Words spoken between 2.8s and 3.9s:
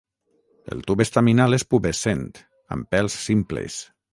pèls simples.